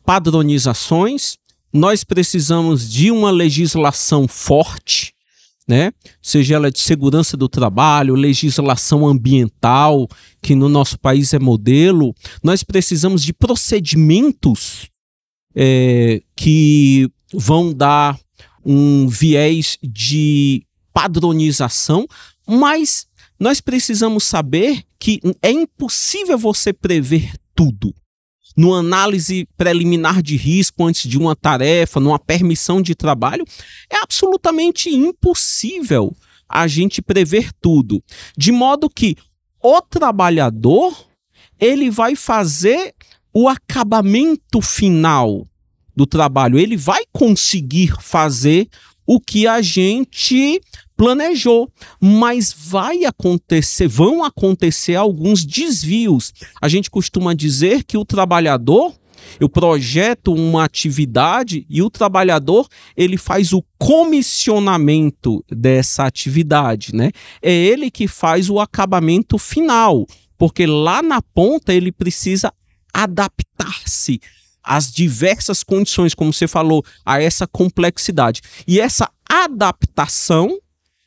padronizações, 0.04 1.36
nós 1.72 2.04
precisamos 2.04 2.88
de 2.88 3.10
uma 3.10 3.30
legislação 3.30 4.26
forte, 4.26 5.12
né? 5.66 5.92
Seja 6.20 6.56
ela 6.56 6.70
de 6.70 6.80
segurança 6.80 7.36
do 7.36 7.48
trabalho, 7.48 8.14
legislação 8.14 9.06
ambiental, 9.06 10.08
que 10.42 10.56
no 10.56 10.68
nosso 10.68 10.98
país 10.98 11.32
é 11.32 11.38
modelo, 11.38 12.12
nós 12.42 12.64
precisamos 12.64 13.22
de 13.22 13.32
procedimentos 13.32 14.88
é, 15.54 16.20
que 16.34 17.08
vão 17.32 17.72
dar 17.72 18.18
um 18.64 19.08
viés 19.08 19.78
de 19.82 20.64
padronização, 20.92 22.06
mas 22.46 23.06
nós 23.38 23.60
precisamos 23.60 24.24
saber 24.24 24.82
que 24.98 25.20
é 25.40 25.50
impossível 25.50 26.36
você 26.36 26.72
prever 26.72 27.32
tudo. 27.54 27.94
Numa 28.56 28.80
análise 28.80 29.48
preliminar 29.56 30.22
de 30.22 30.36
risco 30.36 30.84
antes 30.84 31.08
de 31.08 31.16
uma 31.16 31.34
tarefa, 31.34 32.00
numa 32.00 32.18
permissão 32.18 32.82
de 32.82 32.94
trabalho, 32.94 33.44
é 33.88 33.96
absolutamente 33.96 34.90
impossível 34.90 36.14
a 36.48 36.66
gente 36.66 37.00
prever 37.00 37.50
tudo. 37.60 38.02
De 38.36 38.50
modo 38.50 38.90
que 38.90 39.16
o 39.62 39.80
trabalhador 39.80 41.06
ele 41.58 41.90
vai 41.90 42.16
fazer 42.16 42.94
o 43.32 43.48
acabamento 43.48 44.60
final 44.60 45.46
do 46.00 46.06
trabalho, 46.06 46.58
ele 46.58 46.78
vai 46.78 47.02
conseguir 47.12 47.92
fazer 48.00 48.66
o 49.06 49.20
que 49.20 49.46
a 49.46 49.60
gente 49.60 50.58
planejou, 50.96 51.70
mas 52.00 52.54
vai 52.56 53.04
acontecer, 53.04 53.86
vão 53.86 54.24
acontecer 54.24 54.94
alguns 54.94 55.44
desvios. 55.44 56.32
A 56.58 56.68
gente 56.68 56.90
costuma 56.90 57.34
dizer 57.34 57.84
que 57.84 57.98
o 57.98 58.04
trabalhador 58.04 58.94
eu 59.38 59.50
projeto 59.50 60.32
uma 60.32 60.64
atividade 60.64 61.66
e 61.68 61.82
o 61.82 61.90
trabalhador 61.90 62.66
ele 62.96 63.18
faz 63.18 63.52
o 63.52 63.62
comissionamento 63.78 65.44
dessa 65.50 66.04
atividade, 66.04 66.94
né? 66.94 67.10
É 67.42 67.52
ele 67.52 67.90
que 67.90 68.08
faz 68.08 68.48
o 68.48 68.58
acabamento 68.58 69.36
final, 69.36 70.06
porque 70.38 70.64
lá 70.64 71.02
na 71.02 71.20
ponta 71.20 71.74
ele 71.74 71.92
precisa 71.92 72.50
adaptar-se 72.92 74.18
as 74.62 74.92
diversas 74.92 75.62
condições, 75.62 76.14
como 76.14 76.32
você 76.32 76.46
falou, 76.46 76.84
a 77.04 77.22
essa 77.22 77.46
complexidade. 77.46 78.40
E 78.66 78.80
essa 78.80 79.10
adaptação, 79.28 80.58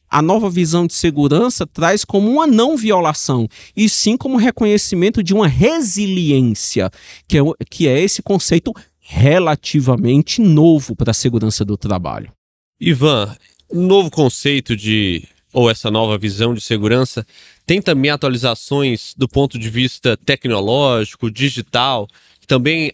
a 0.09 0.21
nova 0.21 0.49
visão 0.49 0.85
de 0.87 0.93
segurança 0.93 1.65
traz 1.65 2.05
como 2.05 2.31
uma 2.31 2.47
não 2.47 2.77
violação, 2.77 3.47
e 3.75 3.89
sim 3.89 4.15
como 4.15 4.37
reconhecimento 4.37 5.23
de 5.23 5.33
uma 5.33 5.47
resiliência, 5.47 6.89
que 7.27 7.37
é, 7.37 7.41
que 7.69 7.87
é 7.87 7.99
esse 7.99 8.21
conceito 8.21 8.73
relativamente 8.99 10.39
novo 10.41 10.95
para 10.95 11.11
a 11.11 11.13
segurança 11.13 11.65
do 11.65 11.75
trabalho. 11.75 12.31
Ivan, 12.79 13.35
novo 13.71 14.09
conceito 14.09 14.75
de 14.75 15.27
ou 15.53 15.69
essa 15.69 15.91
nova 15.91 16.17
visão 16.17 16.53
de 16.53 16.61
segurança 16.61 17.25
tem 17.65 17.81
também 17.81 18.09
atualizações 18.09 19.13
do 19.15 19.29
ponto 19.29 19.59
de 19.59 19.69
vista 19.69 20.17
tecnológico, 20.17 21.29
digital, 21.29 22.07
que 22.39 22.47
também 22.47 22.91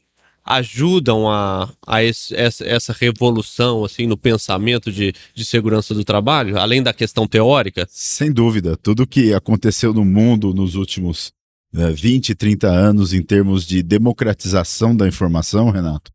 ajudam 0.50 1.30
a, 1.30 1.72
a 1.86 2.04
esse, 2.04 2.36
essa, 2.36 2.66
essa, 2.66 2.92
revolução 2.92 3.86
assim 3.86 4.08
no 4.08 4.18
pensamento 4.18 4.92
de, 4.92 5.14
de 5.36 5.46
segurança 5.46 5.94
do 5.94 6.04
trabalho, 6.04 6.58
além 6.58 6.82
da 6.82 6.92
questão 6.92 7.28
teórica? 7.28 7.88
Sem 7.88 8.32
dúvida. 8.32 8.76
Tudo 8.76 9.06
que 9.06 9.32
aconteceu 9.32 9.94
no 9.94 10.04
mundo 10.04 10.52
nos 10.52 10.74
últimos 10.74 11.32
né, 11.72 11.92
20, 11.92 12.34
30 12.34 12.68
anos 12.68 13.14
em 13.14 13.22
termos 13.22 13.64
de 13.66 13.84
democratização 13.84 14.96
da 14.96 15.08
informação, 15.08 15.70
Renato, 15.70 16.12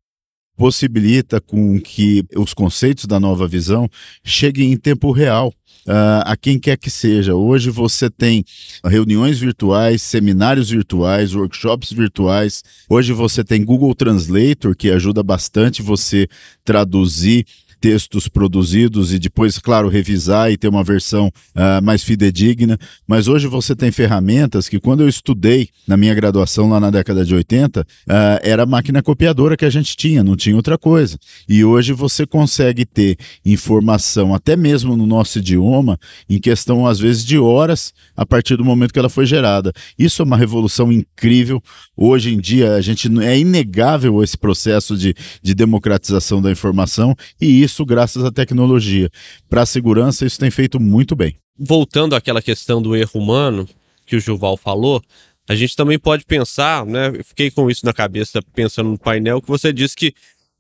possibilita 0.56 1.40
com 1.40 1.80
que 1.80 2.24
os 2.36 2.52
conceitos 2.52 3.06
da 3.06 3.20
nova 3.20 3.46
visão 3.46 3.88
cheguem 4.24 4.72
em 4.72 4.76
tempo 4.76 5.12
real 5.12 5.54
uh, 5.86 6.22
a 6.24 6.36
quem 6.36 6.58
quer 6.58 6.76
que 6.76 6.90
seja. 6.90 7.34
Hoje 7.34 7.70
você 7.70 8.10
tem 8.10 8.44
reuniões 8.84 9.38
virtuais, 9.38 10.02
seminários 10.02 10.70
virtuais, 10.70 11.34
workshops 11.34 11.92
virtuais. 11.92 12.62
Hoje 12.88 13.12
você 13.12 13.44
tem 13.44 13.64
Google 13.64 13.94
Translator, 13.94 14.74
que 14.76 14.90
ajuda 14.90 15.22
bastante 15.22 15.82
você 15.82 16.28
traduzir 16.64 17.46
textos 17.84 18.28
produzidos 18.28 19.12
e 19.12 19.18
depois, 19.18 19.58
claro, 19.58 19.90
revisar 19.90 20.50
e 20.50 20.56
ter 20.56 20.68
uma 20.68 20.82
versão 20.82 21.26
uh, 21.28 21.84
mais 21.84 22.02
fidedigna. 22.02 22.78
Mas 23.06 23.28
hoje 23.28 23.46
você 23.46 23.76
tem 23.76 23.92
ferramentas 23.92 24.70
que, 24.70 24.80
quando 24.80 25.02
eu 25.02 25.08
estudei 25.08 25.68
na 25.86 25.94
minha 25.94 26.14
graduação 26.14 26.70
lá 26.70 26.80
na 26.80 26.90
década 26.90 27.26
de 27.26 27.34
80, 27.34 27.82
uh, 27.82 27.84
ah, 28.08 28.40
era 28.42 28.62
a 28.62 28.66
máquina 28.66 29.02
copiadora 29.02 29.54
que 29.54 29.66
a 29.66 29.70
gente 29.70 29.94
tinha, 29.98 30.24
não 30.24 30.34
tinha 30.34 30.56
outra 30.56 30.78
coisa. 30.78 31.18
E 31.46 31.62
hoje 31.62 31.92
você 31.92 32.24
consegue 32.24 32.86
ter 32.86 33.18
informação, 33.44 34.34
até 34.34 34.56
mesmo 34.56 34.96
no 34.96 35.04
nosso 35.04 35.38
idioma, 35.38 35.98
em 36.26 36.38
questão, 36.38 36.86
às 36.86 36.98
vezes, 36.98 37.22
de 37.22 37.38
horas 37.38 37.92
a 38.16 38.24
partir 38.24 38.56
do 38.56 38.64
momento 38.64 38.94
que 38.94 38.98
ela 38.98 39.10
foi 39.10 39.26
gerada. 39.26 39.74
Isso 39.98 40.22
é 40.22 40.24
uma 40.24 40.38
revolução 40.38 40.90
incrível. 40.90 41.62
Hoje 41.94 42.32
em 42.32 42.40
dia, 42.40 42.76
a 42.76 42.80
gente 42.80 43.10
é 43.20 43.38
inegável 43.38 44.22
esse 44.22 44.38
processo 44.38 44.96
de, 44.96 45.14
de 45.42 45.54
democratização 45.54 46.40
da 46.40 46.50
informação 46.50 47.14
e 47.38 47.62
isso 47.62 47.73
isso 47.74 47.84
graças 47.84 48.24
à 48.24 48.30
tecnologia. 48.30 49.10
Para 49.50 49.62
a 49.62 49.66
segurança, 49.66 50.24
isso 50.24 50.38
tem 50.38 50.50
feito 50.50 50.78
muito 50.78 51.16
bem. 51.16 51.36
Voltando 51.58 52.14
àquela 52.14 52.40
questão 52.40 52.80
do 52.80 52.94
erro 52.94 53.20
humano 53.20 53.68
que 54.06 54.16
o 54.16 54.20
Juval 54.20 54.56
falou, 54.56 55.02
a 55.48 55.54
gente 55.54 55.76
também 55.76 55.98
pode 55.98 56.24
pensar, 56.24 56.86
né? 56.86 57.08
Eu 57.08 57.24
fiquei 57.24 57.50
com 57.50 57.70
isso 57.70 57.84
na 57.84 57.92
cabeça 57.92 58.40
pensando 58.54 58.90
no 58.90 58.98
painel 58.98 59.42
que 59.42 59.48
você 59.48 59.72
disse 59.72 59.94
que 59.96 60.14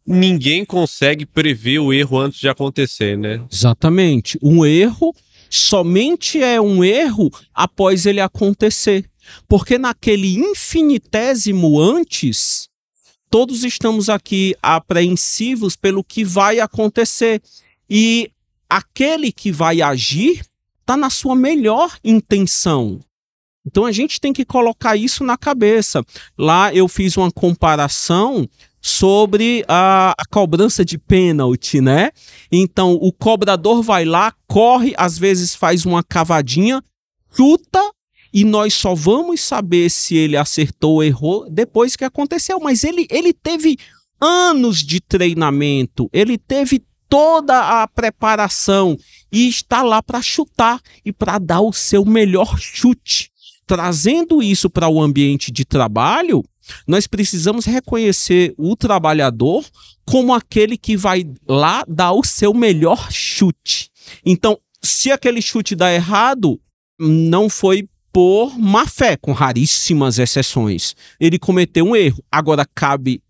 ninguém 0.06 0.64
consegue 0.64 1.24
prever 1.24 1.78
o 1.78 1.92
erro 1.92 2.18
antes 2.18 2.40
de 2.40 2.48
acontecer, 2.48 3.16
né? 3.16 3.40
Exatamente. 3.50 4.38
Um 4.42 4.66
erro 4.66 5.14
somente 5.48 6.42
é 6.42 6.60
um 6.60 6.84
erro 6.84 7.30
após 7.54 8.06
ele 8.06 8.20
acontecer. 8.20 9.04
Porque 9.48 9.78
naquele 9.78 10.36
infinitésimo 10.36 11.80
antes, 11.80 12.68
todos 13.34 13.64
estamos 13.64 14.08
aqui 14.08 14.54
apreensivos 14.62 15.74
pelo 15.74 16.04
que 16.04 16.24
vai 16.24 16.60
acontecer. 16.60 17.42
E 17.90 18.30
aquele 18.70 19.32
que 19.32 19.50
vai 19.50 19.82
agir 19.82 20.46
está 20.80 20.96
na 20.96 21.10
sua 21.10 21.34
melhor 21.34 21.98
intenção. 22.04 23.00
Então 23.66 23.86
a 23.86 23.90
gente 23.90 24.20
tem 24.20 24.32
que 24.32 24.44
colocar 24.44 24.94
isso 24.94 25.24
na 25.24 25.36
cabeça. 25.36 26.04
Lá 26.38 26.72
eu 26.72 26.86
fiz 26.86 27.16
uma 27.16 27.28
comparação 27.28 28.48
sobre 28.80 29.64
a, 29.66 30.14
a, 30.16 30.24
cobrança 30.30 30.84
de 30.84 30.96
pênalti, 30.96 31.80
né? 31.80 32.12
Então 32.52 32.92
o 32.92 33.12
cobrador 33.12 33.82
vai 33.82 34.04
lá, 34.04 34.32
corre, 34.46 34.94
às 34.96 35.18
vezes 35.18 35.56
faz 35.56 35.84
uma 35.84 36.04
cavadinha, 36.04 36.80
chuta 37.36 37.80
e 38.34 38.44
nós 38.44 38.74
só 38.74 38.96
vamos 38.96 39.40
saber 39.40 39.88
se 39.88 40.16
ele 40.16 40.36
acertou 40.36 40.94
ou 40.94 41.04
errou 41.04 41.48
depois 41.48 41.94
que 41.94 42.04
aconteceu. 42.04 42.58
Mas 42.58 42.82
ele, 42.82 43.06
ele 43.08 43.32
teve 43.32 43.78
anos 44.20 44.82
de 44.82 45.00
treinamento, 45.00 46.10
ele 46.12 46.36
teve 46.36 46.82
toda 47.08 47.82
a 47.82 47.86
preparação 47.86 48.98
e 49.30 49.48
está 49.48 49.82
lá 49.82 50.02
para 50.02 50.20
chutar 50.20 50.80
e 51.04 51.12
para 51.12 51.38
dar 51.38 51.60
o 51.60 51.72
seu 51.72 52.04
melhor 52.04 52.58
chute. 52.58 53.30
Trazendo 53.68 54.42
isso 54.42 54.68
para 54.68 54.88
o 54.88 55.00
ambiente 55.00 55.52
de 55.52 55.64
trabalho, 55.64 56.42
nós 56.88 57.06
precisamos 57.06 57.64
reconhecer 57.66 58.52
o 58.58 58.74
trabalhador 58.74 59.64
como 60.04 60.34
aquele 60.34 60.76
que 60.76 60.96
vai 60.96 61.24
lá 61.48 61.84
dar 61.86 62.12
o 62.12 62.24
seu 62.24 62.52
melhor 62.52 63.12
chute. 63.12 63.90
Então, 64.26 64.58
se 64.82 65.12
aquele 65.12 65.40
chute 65.40 65.76
dá 65.76 65.92
errado, 65.92 66.60
não 66.98 67.48
foi 67.48 67.88
por 68.14 68.56
má 68.56 68.86
fé, 68.86 69.16
com 69.16 69.32
raríssimas 69.32 70.20
exceções. 70.20 70.94
Ele 71.18 71.36
cometeu 71.36 71.84
um 71.84 71.96
erro. 71.96 72.24
Agora 72.30 72.64
cabe 72.64 73.20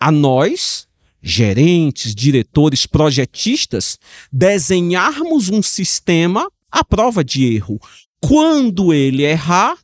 a 0.00 0.10
nós, 0.10 0.88
gerentes, 1.22 2.12
diretores, 2.12 2.84
projetistas, 2.84 4.00
desenharmos 4.32 5.48
um 5.48 5.62
sistema 5.62 6.50
à 6.72 6.82
prova 6.82 7.22
de 7.22 7.54
erro. 7.54 7.80
Quando 8.20 8.92
ele 8.92 9.22
errar, 9.22 9.78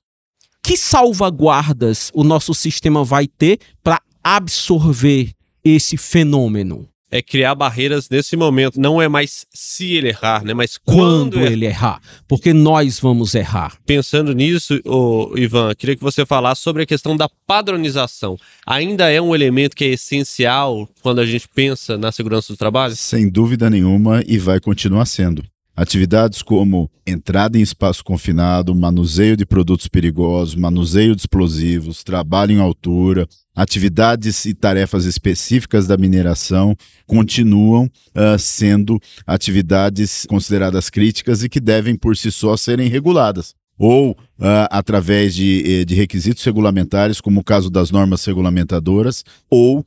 que 0.60 0.76
salvaguardas 0.76 2.10
o 2.12 2.24
nosso 2.24 2.52
sistema 2.52 3.04
vai 3.04 3.28
ter 3.28 3.60
para 3.80 4.02
absorver 4.24 5.30
esse 5.62 5.96
fenômeno? 5.96 6.88
É 7.10 7.22
criar 7.22 7.54
barreiras 7.54 8.08
nesse 8.08 8.36
momento. 8.36 8.80
Não 8.80 9.00
é 9.00 9.08
mais 9.08 9.46
se 9.52 9.94
ele 9.94 10.08
errar, 10.08 10.44
né? 10.44 10.52
Mas 10.52 10.76
quando, 10.76 11.38
quando 11.38 11.46
ele 11.46 11.66
errar. 11.66 12.00
Porque 12.26 12.52
nós 12.52 13.00
vamos 13.00 13.34
errar. 13.34 13.76
Pensando 13.86 14.34
nisso, 14.34 14.80
oh, 14.84 15.32
Ivan, 15.36 15.74
queria 15.74 15.96
que 15.96 16.02
você 16.02 16.26
falasse 16.26 16.62
sobre 16.62 16.82
a 16.82 16.86
questão 16.86 17.16
da 17.16 17.28
padronização. 17.46 18.36
Ainda 18.66 19.10
é 19.10 19.20
um 19.20 19.34
elemento 19.34 19.74
que 19.74 19.84
é 19.84 19.88
essencial 19.88 20.88
quando 21.02 21.20
a 21.20 21.26
gente 21.26 21.48
pensa 21.48 21.96
na 21.96 22.12
segurança 22.12 22.52
do 22.52 22.56
trabalho? 22.56 22.94
Sem 22.94 23.28
dúvida 23.28 23.70
nenhuma 23.70 24.22
e 24.26 24.38
vai 24.38 24.60
continuar 24.60 25.06
sendo. 25.06 25.42
Atividades 25.78 26.42
como 26.42 26.90
entrada 27.06 27.56
em 27.56 27.62
espaço 27.62 28.02
confinado, 28.02 28.74
manuseio 28.74 29.36
de 29.36 29.46
produtos 29.46 29.86
perigosos, 29.86 30.56
manuseio 30.56 31.14
de 31.14 31.20
explosivos, 31.20 32.02
trabalho 32.02 32.50
em 32.50 32.58
altura, 32.58 33.28
atividades 33.54 34.44
e 34.44 34.54
tarefas 34.54 35.04
específicas 35.04 35.86
da 35.86 35.96
mineração 35.96 36.74
continuam 37.06 37.84
uh, 37.84 38.36
sendo 38.40 38.98
atividades 39.24 40.26
consideradas 40.26 40.90
críticas 40.90 41.44
e 41.44 41.48
que 41.48 41.60
devem 41.60 41.94
por 41.94 42.16
si 42.16 42.32
só 42.32 42.56
serem 42.56 42.88
reguladas. 42.88 43.54
Ou 43.78 44.18
uh, 44.38 44.68
através 44.70 45.34
de, 45.34 45.80
eh, 45.80 45.84
de, 45.84 45.94
requisitos 45.94 46.44
regulamentares, 46.44 47.20
como 47.20 47.40
o 47.40 47.44
caso 47.44 47.70
das 47.70 47.90
normas 47.90 48.24
regulamentadoras, 48.24 49.24
ou 49.50 49.80
uh, 49.80 49.84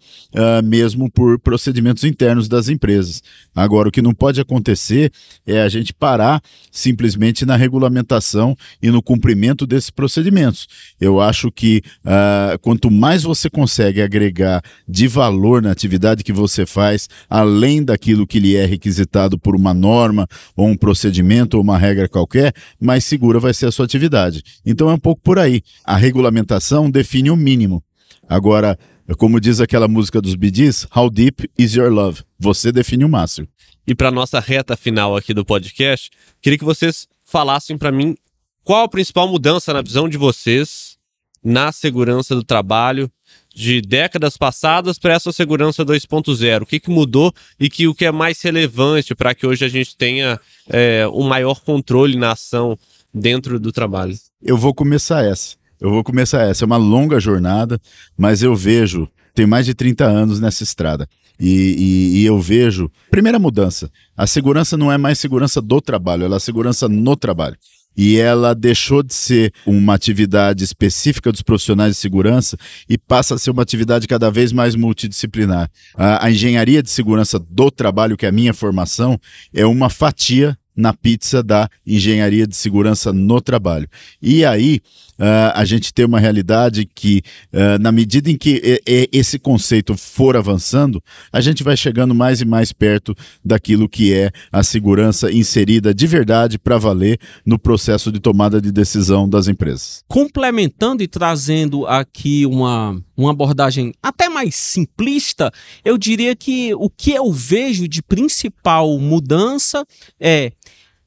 mesmo 0.64 1.10
por 1.10 1.40
procedimentos 1.40 2.04
internos 2.04 2.48
das 2.48 2.68
empresas. 2.68 3.24
Agora, 3.56 3.90
o 3.90 3.92
que 3.92 4.02
não 4.02 4.14
pode 4.14 4.40
acontecer 4.42 5.12
é 5.46 5.62
a 5.62 5.70
gente 5.70 5.94
parar 5.94 6.42
simplesmente 6.72 7.46
na 7.46 7.56
regulamentação 7.56 8.56
e 8.82 8.90
no 8.90 9.02
cumprimento 9.02 9.66
desses 9.66 9.90
procedimentos. 9.90 10.68
Eu 11.00 11.22
acho 11.22 11.52
que 11.52 11.82
uh, 12.06 12.58
quanto 12.60 12.92
mais 12.92 13.24
você 13.24 13.50
consegue 13.50 14.02
agregar 14.02 14.62
de 14.88 15.08
valor 15.08 15.62
na 15.62 15.72
atividade 15.72 16.24
que 16.24 16.34
você 16.34 16.66
faz, 16.66 17.08
além 17.30 17.84
daquilo 17.84 18.28
que 18.28 18.40
lhe 18.40 18.56
é 18.56 18.66
requisitado 18.66 19.38
por 19.38 19.56
uma 19.56 19.74
norma, 19.74 20.28
ou 20.56 20.68
um 20.68 20.78
procedimento, 20.78 21.58
ou 21.58 21.64
uma 21.64 21.78
regra 21.78 22.08
qualquer, 22.08 22.54
mais 22.80 23.04
segura 23.04 23.40
vai 23.40 23.54
ser 23.54 23.68
a 23.68 23.72
sua 23.72 23.86
atividade. 23.86 24.41
Então 24.66 24.90
é 24.90 24.94
um 24.94 25.00
pouco 25.00 25.22
por 25.22 25.40
aí. 25.40 25.62
A 25.84 25.96
regulamentação 25.96 26.90
define 26.90 27.30
o 27.30 27.36
mínimo. 27.36 27.84
Agora, 28.28 28.78
como 29.18 29.40
diz 29.40 29.60
aquela 29.60 29.88
música 29.88 30.22
dos 30.22 30.36
Bidis, 30.36 30.88
How 30.96 31.10
Deep 31.10 31.50
is 31.58 31.76
Your 31.76 31.92
Love? 31.92 32.22
Você 32.40 32.72
define 32.72 33.06
o 33.06 33.10
máximo. 33.10 33.48
E 33.86 33.96
para 33.96 34.12
nossa 34.12 34.40
reta 34.40 34.78
final 34.78 35.16
aqui 35.16 35.34
do 35.34 35.44
podcast, 35.44 36.10
queria 36.42 36.58
que 36.58 36.64
vocês 36.64 37.08
falassem 37.26 37.78
para 37.78 37.92
mim 37.92 38.16
qual 38.64 38.84
a 38.84 38.90
principal 38.90 39.28
mudança 39.28 39.74
na 39.74 39.82
visão 39.82 40.08
de 40.08 40.18
vocês 40.18 40.98
na 41.44 41.72
segurança 41.72 42.36
do 42.36 42.44
trabalho 42.44 43.12
de 43.54 43.82
décadas 43.82 44.38
passadas 44.38 44.98
para 45.00 45.14
essa 45.14 45.32
segurança 45.32 45.84
2.0? 45.84 46.62
O 46.62 46.66
que, 46.66 46.80
que 46.80 46.90
mudou 46.90 47.34
e 47.60 47.70
que 47.70 47.88
o 47.88 47.96
que 47.96 48.06
é 48.06 48.12
mais 48.12 48.42
relevante 48.42 49.16
para 49.16 49.34
que 49.34 49.46
hoje 49.46 49.66
a 49.66 49.68
gente 49.68 49.98
tenha 49.98 50.40
é, 50.70 51.08
um 51.08 51.28
maior 51.28 51.60
controle 51.62 52.16
na 52.16 52.32
ação 52.32 52.78
dentro 53.14 53.60
do 53.60 53.72
trabalho? 53.72 54.16
Eu 54.42 54.58
vou 54.58 54.74
começar 54.74 55.24
essa. 55.24 55.56
Eu 55.80 55.90
vou 55.90 56.04
começar 56.04 56.42
essa. 56.44 56.64
É 56.64 56.68
uma 56.68 56.78
longa 56.78 57.20
jornada, 57.20 57.80
mas 58.18 58.44
eu 58.44 58.56
vejo, 58.56 59.08
tem 59.34 59.48
mais 59.48 59.66
de 59.66 59.74
30 59.74 60.06
anos 60.06 60.40
nessa 60.40 60.64
estrada. 60.64 61.08
E, 61.40 61.48
e, 61.48 62.20
e, 62.20 62.26
eu 62.26 62.40
vejo. 62.40 62.90
Primeira 63.10 63.40
mudança: 63.40 63.90
a 64.16 64.28
segurança 64.28 64.78
não 64.78 64.92
é 64.92 64.98
mais 64.98 65.18
segurança 65.18 65.60
do 65.60 65.82
trabalho, 65.82 66.24
ela 66.24 66.36
é 66.36 66.40
segurança 66.40 66.88
no 66.88 67.16
trabalho. 67.16 67.58
E 67.98 68.18
ela 68.18 68.54
deixou 68.56 69.04
de 69.04 69.14
ser 69.14 69.52
uma 69.66 69.96
atividade 69.96 70.64
específica 70.64 71.30
dos 71.32 71.42
profissionais 71.42 71.96
de 71.96 72.00
segurança 72.00 72.56
e 72.88 72.98
passa 72.98 73.36
a 73.36 73.38
ser 73.38 73.52
uma 73.52 73.64
atividade 73.64 74.08
cada 74.08 74.32
vez 74.32 74.54
mais 74.54 74.76
multidisciplinar. 74.76 75.70
A, 75.96 76.26
a 76.26 76.32
engenharia 76.32 76.82
de 76.82 76.90
segurança 76.90 77.38
do 77.38 77.70
trabalho, 77.70 78.16
que 78.16 78.26
é 78.26 78.30
a 78.30 78.32
minha 78.32 78.54
formação, 78.54 79.20
é 79.54 79.66
uma 79.66 79.90
fatia 79.90 80.58
na 80.82 80.94
pizza 80.94 81.44
da 81.44 81.70
engenharia 81.86 82.48
de 82.48 82.56
segurança 82.56 83.14
no 83.14 83.40
trabalho. 83.40 83.88
E 84.20 84.44
aí 84.44 84.82
uh, 85.20 85.54
a 85.54 85.64
gente 85.64 85.94
tem 85.94 86.06
uma 86.06 86.20
realidade 86.20 86.86
que, 86.86 87.22
uh, 87.54 87.80
na 87.80 87.92
medida 87.92 88.32
em 88.32 88.38
que 88.38 88.82
esse 89.12 89.38
conceito 89.38 89.96
for 89.96 90.36
avançando, 90.36 91.02
a 91.32 91.40
gente 91.40 91.64
vai 91.64 91.78
chegando 91.78 92.16
mais 92.16 92.42
e 92.42 92.46
mais 92.46 92.74
perto 92.74 93.16
daquilo 93.46 93.88
que 93.88 94.12
é 94.12 94.32
a 94.52 94.64
segurança 94.64 95.32
inserida 95.32 95.94
de 95.94 96.08
verdade 96.08 96.58
para 96.58 96.80
valer 96.80 97.20
no 97.46 97.60
processo 97.60 98.12
de 98.12 98.20
tomada 98.20 98.60
de 98.60 98.72
decisão 98.72 99.30
das 99.30 99.48
empresas. 99.48 100.04
Complementando 100.08 101.04
e 101.04 101.08
trazendo 101.08 101.86
aqui 101.86 102.46
uma, 102.48 103.00
uma 103.16 103.32
abordagem 103.32 103.94
até 104.02 104.28
mais 104.28 104.56
simplista, 104.56 105.52
eu 105.86 105.98
diria 105.98 106.36
que 106.36 106.74
o 106.74 106.90
que 106.90 107.12
eu 107.12 107.32
vejo 107.32 107.88
de 107.88 108.02
principal 108.02 108.98
mudança 108.98 109.86
é 110.20 110.52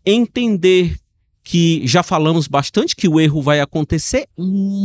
entender 0.04 0.96
que 1.42 1.86
já 1.86 2.02
falamos 2.02 2.48
bastante 2.48 2.96
que 2.96 3.06
o 3.06 3.20
erro 3.20 3.42
vai 3.42 3.60
acontecer, 3.60 4.26